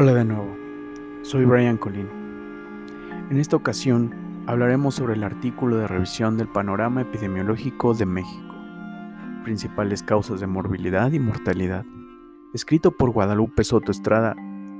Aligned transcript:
Hola 0.00 0.14
de 0.14 0.24
nuevo, 0.24 0.56
soy 1.22 1.44
Brian 1.44 1.76
Colín. 1.76 2.06
En 3.30 3.40
esta 3.40 3.56
ocasión 3.56 4.44
hablaremos 4.46 4.94
sobre 4.94 5.14
el 5.14 5.24
artículo 5.24 5.76
de 5.76 5.88
revisión 5.88 6.36
del 6.36 6.46
panorama 6.46 7.00
epidemiológico 7.00 7.94
de 7.94 8.06
México, 8.06 8.54
principales 9.42 10.04
causas 10.04 10.38
de 10.38 10.46
morbilidad 10.46 11.10
y 11.10 11.18
mortalidad, 11.18 11.84
escrito 12.54 12.92
por 12.92 13.10
Guadalupe 13.10 13.64
Soto 13.64 13.90
Estrada, 13.90 14.36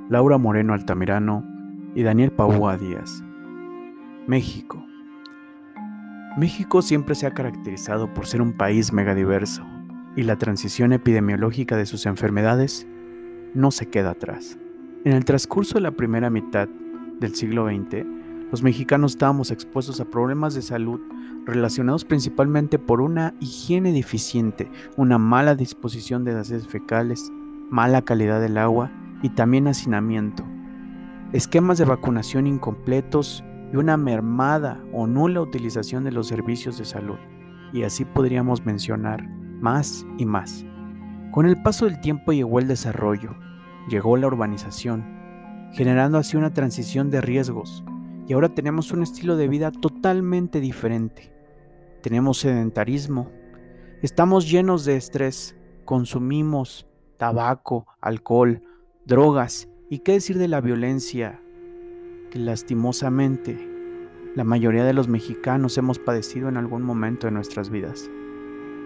Laura 0.09 0.39
Moreno 0.39 0.73
Altamirano 0.73 1.45
y 1.97 2.05
Daniel 2.05 2.31
Paúa 2.31 2.79
Díaz. 2.79 3.25
México. 4.29 4.87
México 6.37 6.81
siempre 6.81 7.17
se 7.17 7.27
ha 7.27 7.35
caracterizado 7.35 8.15
por 8.15 8.29
ser 8.29 8.41
un 8.41 8.53
país 8.53 8.93
megadiverso 8.93 9.67
y 10.15 10.23
la 10.23 10.37
transición 10.37 10.93
epidemiológica 10.93 11.77
de 11.77 11.87
sus 11.87 12.07
enfermedades 12.07 12.87
no 13.53 13.73
se 13.73 13.87
queda 13.87 14.11
atrás. 14.11 14.61
En 15.05 15.13
el 15.13 15.25
transcurso 15.25 15.75
de 15.75 15.81
la 15.81 15.93
primera 15.93 16.29
mitad 16.29 16.69
del 17.21 17.33
siglo 17.37 17.69
XX, 17.69 18.05
los 18.51 18.65
mexicanos 18.65 19.13
estábamos 19.13 19.53
expuestos 19.53 20.01
a 20.01 20.11
problemas 20.11 20.55
de 20.55 20.63
salud 20.63 21.01
relacionados 21.47 22.05
principalmente 22.05 22.81
por 22.81 23.01
una 23.01 23.33
higiene 23.39 23.93
deficiente, 23.93 24.69
una 24.97 25.17
mala 25.17 25.55
disposición 25.55 26.25
de 26.25 26.33
las 26.33 26.51
heces 26.51 26.67
fecales, 26.67 27.31
mala 27.71 28.03
calidad 28.03 28.41
del 28.41 28.59
agua 28.59 28.91
y 29.23 29.29
también 29.29 29.69
hacinamiento, 29.69 30.45
esquemas 31.33 31.79
de 31.79 31.85
vacunación 31.85 32.49
incompletos 32.49 33.45
y 33.73 33.77
una 33.77 33.97
mermada 33.97 34.83
o 34.93 35.07
nula 35.07 35.41
utilización 35.41 36.03
de 36.03 36.11
los 36.11 36.27
servicios 36.27 36.77
de 36.77 36.85
salud. 36.85 37.19
Y 37.73 37.85
así 37.85 38.05
podríamos 38.05 38.67
mencionar 38.67 39.29
más 39.61 40.05
y 40.19 40.25
más. 40.25 40.67
Con 41.31 41.47
el 41.47 41.63
paso 41.63 41.85
del 41.85 42.01
tiempo 42.01 42.33
llegó 42.33 42.59
el 42.59 42.67
desarrollo, 42.67 43.37
llegó 43.89 44.17
la 44.17 44.27
urbanización, 44.27 45.05
generando 45.73 46.19
así 46.19 46.37
una 46.37 46.53
transición 46.53 47.11
de 47.11 47.21
riesgos, 47.21 47.85
y 48.27 48.35
ahora 48.35 48.51
tenemos 48.51 48.93
un 48.93 49.03
estilo 49.03 49.37
de 49.37 49.49
vida 49.49 49.73
totalmente 49.73 50.61
diferente. 50.61 51.33
Tenemos 52.03 52.39
sedentarismo, 52.39 53.31
estamos 54.03 54.51
llenos 54.51 54.85
de 54.85 54.97
estrés, 54.97 55.57
consumimos 55.85 56.87
tabaco, 57.17 57.87
alcohol, 58.01 58.63
drogas. 59.05 59.69
Y 59.91 60.01
qué 60.01 60.13
decir 60.13 60.39
de 60.39 60.49
la 60.49 60.61
violencia 60.61 61.41
que 62.31 62.39
lastimosamente 62.39 63.59
la 64.35 64.45
mayoría 64.45 64.85
de 64.85 64.93
los 64.93 65.09
mexicanos 65.09 65.79
hemos 65.79 65.99
padecido 65.99 66.49
en 66.49 66.59
algún 66.59 66.83
momento 66.83 67.27
de 67.27 67.33
nuestras 67.33 67.71
vidas. 67.71 68.11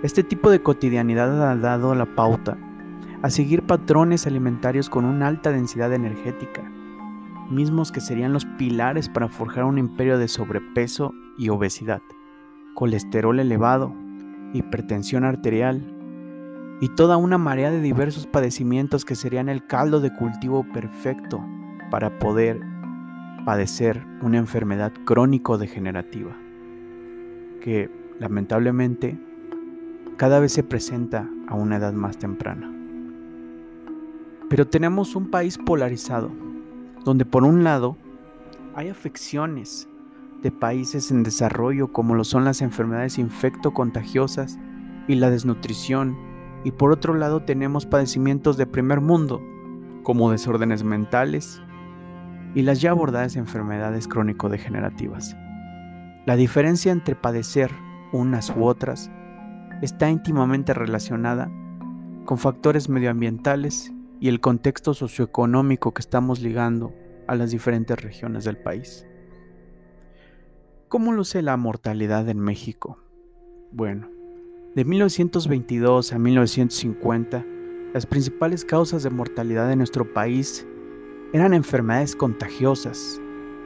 Este 0.03 0.23
tipo 0.23 0.51
de 0.51 0.63
cotidianidad 0.63 1.51
ha 1.51 1.57
dado 1.57 1.95
la 1.95 2.15
pauta 2.15 2.57
a 3.23 3.31
seguir 3.31 3.63
patrones 3.63 4.27
alimentarios 4.27 4.89
con 4.89 5.05
una 5.05 5.29
alta 5.29 5.53
densidad 5.53 5.93
energética, 5.93 6.63
mismos 7.51 7.93
que 7.93 8.01
serían 8.01 8.33
los 8.33 8.45
pilares 8.45 9.09
para 9.09 9.29
forjar 9.29 9.65
un 9.65 9.79
imperio 9.79 10.19
de 10.19 10.29
sobrepeso 10.29 11.13
y 11.39 11.49
obesidad, 11.49 12.03
colesterol 12.75 13.39
elevado, 13.39 13.95
hipertensión 14.53 15.25
arterial 15.25 15.83
y 16.81 16.89
toda 16.89 17.17
una 17.17 17.39
marea 17.39 17.71
de 17.71 17.81
diversos 17.81 18.27
padecimientos 18.27 19.05
que 19.05 19.15
serían 19.15 19.49
el 19.49 19.67
caldo 19.67 20.01
de 20.01 20.13
cultivo 20.13 20.67
perfecto 20.73 21.45
para 21.91 22.19
poder 22.19 22.61
padecer 23.45 24.05
una 24.21 24.39
enfermedad 24.39 24.93
crónico-degenerativa, 25.05 26.37
que 27.61 27.91
lamentablemente 28.19 29.19
cada 30.17 30.41
vez 30.41 30.53
se 30.53 30.63
presenta 30.63 31.29
a 31.47 31.55
una 31.55 31.77
edad 31.77 31.93
más 31.93 32.19
temprana. 32.19 32.82
Pero 34.53 34.67
tenemos 34.67 35.17
un 35.17 35.31
país 35.31 35.57
polarizado, 35.57 36.31
donde 37.07 37.25
por 37.25 37.43
un 37.43 37.65
lado 37.65 37.97
hay 38.75 38.91
afecciones 38.91 39.89
de 40.43 40.51
países 40.51 41.11
en 41.11 41.23
desarrollo 41.23 41.91
como 41.91 42.15
lo 42.15 42.23
son 42.23 42.45
las 42.45 42.61
enfermedades 42.61 43.17
infecto-contagiosas 43.17 44.59
y 45.09 45.15
la 45.15 45.31
desnutrición, 45.31 46.19
y 46.65 46.71
por 46.73 46.93
otro 46.93 47.15
lado 47.15 47.45
tenemos 47.45 47.87
padecimientos 47.87 48.59
de 48.59 48.67
primer 48.67 49.01
mundo, 49.01 49.41
como 50.03 50.31
desórdenes 50.31 50.85
mentales 50.85 51.63
y 52.55 52.61
las 52.61 52.83
ya 52.83 52.91
abordadas 52.91 53.37
enfermedades 53.37 54.07
crónico-degenerativas. 54.07 55.35
La 56.27 56.37
diferencia 56.37 56.93
entre 56.93 57.17
padecer 57.17 57.71
unas 58.13 58.51
u 58.55 58.67
otras 58.67 59.11
está 59.81 60.11
íntimamente 60.11 60.75
relacionada 60.75 61.51
con 62.27 62.37
factores 62.37 62.91
medioambientales 62.91 63.95
y 64.23 64.29
el 64.29 64.39
contexto 64.39 64.95
socioeconómico 64.95 65.93
que 65.93 66.01
estamos 66.01 66.41
ligando 66.41 66.95
a 67.27 67.35
las 67.35 67.51
diferentes 67.51 68.01
regiones 68.01 68.45
del 68.45 68.57
país. 68.57 69.05
¿Cómo 70.87 71.11
luce 71.11 71.43
la 71.43 71.57
mortalidad 71.57 72.29
en 72.29 72.39
México? 72.39 73.01
Bueno, 73.73 74.09
de 74.77 74.85
1922 74.85 76.13
a 76.13 76.21
1950, 76.21 77.45
las 77.93 78.07
principales 78.07 78.65
causas 78.65 79.03
de 79.03 79.11
mortalidad 79.11 79.73
en 79.73 79.79
nuestro 79.79 80.15
país 80.15 80.69
eran 81.33 81.53
enfermedades 81.53 82.15
contagiosas, 82.15 83.21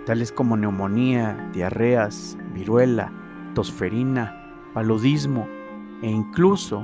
tales 0.06 0.32
como 0.32 0.56
neumonía, 0.56 1.50
diarreas, 1.52 2.38
viruela, 2.54 3.12
tosferina, 3.54 4.70
paludismo 4.72 5.46
e 6.00 6.10
incluso, 6.10 6.82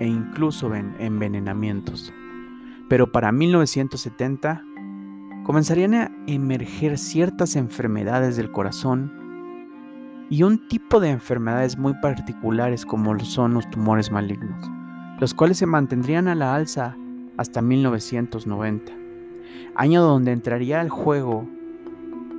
e 0.00 0.08
incluso 0.08 0.74
envenenamientos 0.74 2.12
pero 2.88 3.10
para 3.10 3.32
1970 3.32 4.64
comenzarían 5.44 5.94
a 5.94 6.10
emerger 6.26 6.98
ciertas 6.98 7.56
enfermedades 7.56 8.36
del 8.36 8.52
corazón 8.52 9.12
y 10.30 10.44
un 10.44 10.68
tipo 10.68 11.00
de 11.00 11.10
enfermedades 11.10 11.76
muy 11.76 11.94
particulares 11.94 12.86
como 12.86 13.18
son 13.20 13.54
los 13.54 13.68
tumores 13.70 14.10
malignos, 14.10 14.70
los 15.20 15.34
cuales 15.34 15.58
se 15.58 15.66
mantendrían 15.66 16.28
a 16.28 16.34
la 16.34 16.54
alza 16.54 16.96
hasta 17.36 17.60
1990, 17.60 18.92
año 19.74 20.02
donde 20.02 20.32
entraría 20.32 20.80
al 20.80 20.90
juego 20.90 21.48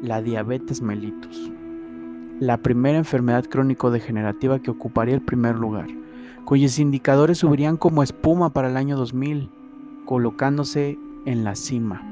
la 0.02 0.22
diabetes 0.22 0.82
mellitus, 0.82 1.52
la 2.40 2.58
primera 2.58 2.98
enfermedad 2.98 3.46
crónico-degenerativa 3.46 4.60
que 4.60 4.72
ocuparía 4.72 5.16
el 5.16 5.22
primer 5.22 5.56
lugar, 5.56 5.88
cuyos 6.46 6.80
indicadores 6.80 7.40
subirían 7.40 7.78
como 7.78 8.02
espuma 8.02 8.52
para 8.52 8.70
el 8.70 8.78
año 8.78 8.98
2000 8.98 9.50
colocándose 10.06 10.98
en 11.26 11.44
la 11.44 11.56
cima 11.56 12.10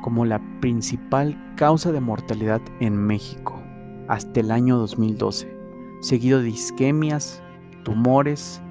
como 0.00 0.24
la 0.24 0.40
principal 0.60 1.36
causa 1.56 1.92
de 1.92 2.00
mortalidad 2.00 2.60
en 2.80 2.96
México 2.96 3.60
hasta 4.08 4.40
el 4.40 4.50
año 4.50 4.76
2012, 4.76 5.56
seguido 6.00 6.42
de 6.42 6.48
isquemias, 6.50 7.42
tumores 7.84 8.62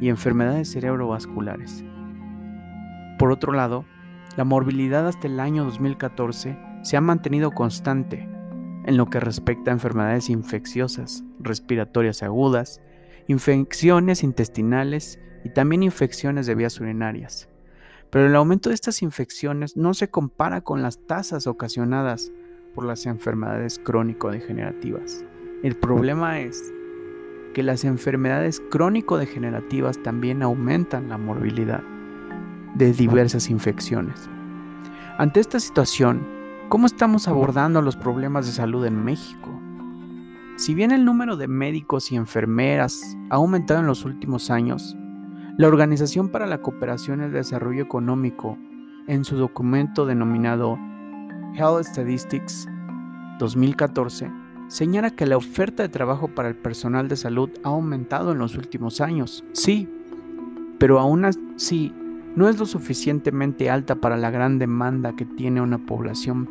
y 0.00 0.08
enfermedades 0.08 0.72
cerebrovasculares. 0.72 1.84
Por 3.18 3.30
otro 3.30 3.52
lado, 3.52 3.84
la 4.36 4.44
morbilidad 4.44 5.06
hasta 5.06 5.26
el 5.26 5.40
año 5.40 5.64
2014 5.64 6.58
se 6.82 6.96
ha 6.96 7.00
mantenido 7.00 7.50
constante 7.52 8.28
en 8.86 8.96
lo 8.96 9.06
que 9.06 9.20
respecta 9.20 9.70
a 9.70 9.74
enfermedades 9.74 10.30
infecciosas, 10.30 11.24
respiratorias 11.38 12.22
agudas, 12.22 12.80
infecciones 13.26 14.22
intestinales 14.22 15.20
y 15.44 15.50
también 15.50 15.82
infecciones 15.82 16.46
de 16.46 16.54
vías 16.54 16.80
urinarias. 16.80 17.48
Pero 18.10 18.26
el 18.26 18.36
aumento 18.36 18.70
de 18.70 18.74
estas 18.74 19.02
infecciones 19.02 19.76
no 19.76 19.92
se 19.94 20.08
compara 20.08 20.62
con 20.62 20.82
las 20.82 20.98
tasas 21.06 21.46
ocasionadas 21.46 22.32
por 22.74 22.84
las 22.84 23.06
enfermedades 23.06 23.78
crónico-degenerativas. 23.78 25.24
El 25.62 25.76
problema 25.76 26.40
es 26.40 26.72
que 27.52 27.62
las 27.62 27.84
enfermedades 27.84 28.62
crónico-degenerativas 28.70 30.02
también 30.02 30.42
aumentan 30.42 31.08
la 31.08 31.18
morbilidad 31.18 31.82
de 32.74 32.92
diversas 32.92 33.50
infecciones. 33.50 34.28
Ante 35.18 35.40
esta 35.40 35.58
situación, 35.58 36.26
¿cómo 36.68 36.86
estamos 36.86 37.26
abordando 37.26 37.82
los 37.82 37.96
problemas 37.96 38.46
de 38.46 38.52
salud 38.52 38.86
en 38.86 39.04
México? 39.04 39.50
Si 40.56 40.74
bien 40.74 40.92
el 40.92 41.04
número 41.04 41.36
de 41.36 41.48
médicos 41.48 42.12
y 42.12 42.16
enfermeras 42.16 43.16
ha 43.30 43.36
aumentado 43.36 43.80
en 43.80 43.86
los 43.86 44.04
últimos 44.04 44.50
años, 44.50 44.96
la 45.58 45.66
Organización 45.66 46.28
para 46.28 46.46
la 46.46 46.62
Cooperación 46.62 47.20
y 47.20 47.24
el 47.24 47.32
Desarrollo 47.32 47.82
Económico, 47.82 48.56
en 49.08 49.24
su 49.24 49.36
documento 49.36 50.06
denominado 50.06 50.78
Health 51.56 51.82
Statistics 51.82 52.68
2014, 53.40 54.30
señala 54.68 55.10
que 55.10 55.26
la 55.26 55.36
oferta 55.36 55.82
de 55.82 55.88
trabajo 55.88 56.28
para 56.28 56.48
el 56.48 56.54
personal 56.54 57.08
de 57.08 57.16
salud 57.16 57.50
ha 57.64 57.70
aumentado 57.70 58.30
en 58.30 58.38
los 58.38 58.56
últimos 58.56 59.00
años. 59.00 59.44
Sí, 59.52 59.88
pero 60.78 61.00
aún 61.00 61.24
así 61.24 61.92
no 62.36 62.48
es 62.48 62.56
lo 62.60 62.64
suficientemente 62.64 63.68
alta 63.68 63.96
para 63.96 64.16
la 64.16 64.30
gran 64.30 64.60
demanda 64.60 65.16
que 65.16 65.24
tiene 65.24 65.60
una 65.60 65.78
población 65.78 66.48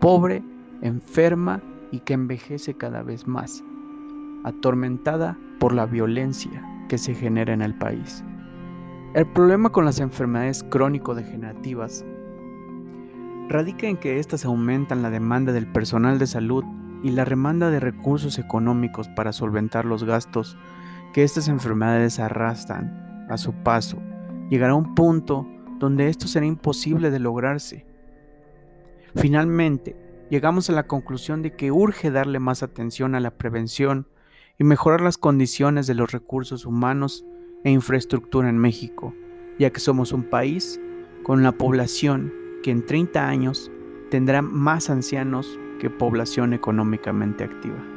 pobre, 0.00 0.42
enferma 0.80 1.60
y 1.92 2.00
que 2.00 2.14
envejece 2.14 2.72
cada 2.72 3.02
vez 3.02 3.26
más, 3.26 3.62
atormentada 4.44 5.36
por 5.58 5.74
la 5.74 5.84
violencia 5.84 6.64
que 6.88 6.96
se 6.96 7.14
genera 7.14 7.52
en 7.52 7.60
el 7.60 7.74
país. 7.74 8.24
El 9.16 9.24
problema 9.24 9.70
con 9.70 9.86
las 9.86 9.98
enfermedades 9.98 10.62
crónico-degenerativas 10.62 12.04
radica 13.48 13.86
en 13.86 13.96
que 13.96 14.18
éstas 14.18 14.44
aumentan 14.44 15.00
la 15.00 15.08
demanda 15.08 15.54
del 15.54 15.66
personal 15.66 16.18
de 16.18 16.26
salud 16.26 16.64
y 17.02 17.12
la 17.12 17.24
demanda 17.24 17.70
de 17.70 17.80
recursos 17.80 18.38
económicos 18.38 19.08
para 19.08 19.32
solventar 19.32 19.86
los 19.86 20.04
gastos 20.04 20.58
que 21.14 21.22
estas 21.22 21.48
enfermedades 21.48 22.20
arrastran 22.20 23.26
a 23.30 23.38
su 23.38 23.54
paso. 23.54 24.02
Llegará 24.50 24.74
un 24.74 24.94
punto 24.94 25.46
donde 25.78 26.10
esto 26.10 26.28
será 26.28 26.44
imposible 26.44 27.10
de 27.10 27.18
lograrse. 27.18 27.86
Finalmente, 29.14 29.96
llegamos 30.28 30.68
a 30.68 30.74
la 30.74 30.86
conclusión 30.86 31.40
de 31.40 31.56
que 31.56 31.72
urge 31.72 32.10
darle 32.10 32.38
más 32.38 32.62
atención 32.62 33.14
a 33.14 33.20
la 33.20 33.30
prevención 33.30 34.08
y 34.58 34.64
mejorar 34.64 35.00
las 35.00 35.16
condiciones 35.16 35.86
de 35.86 35.94
los 35.94 36.12
recursos 36.12 36.66
humanos 36.66 37.24
e 37.66 37.70
infraestructura 37.70 38.48
en 38.48 38.58
México, 38.58 39.12
ya 39.58 39.70
que 39.70 39.80
somos 39.80 40.12
un 40.12 40.22
país 40.22 40.80
con 41.24 41.42
la 41.42 41.50
población 41.50 42.32
que 42.62 42.70
en 42.70 42.86
30 42.86 43.26
años 43.26 43.72
tendrá 44.08 44.40
más 44.40 44.88
ancianos 44.88 45.58
que 45.80 45.90
población 45.90 46.52
económicamente 46.52 47.42
activa. 47.42 47.95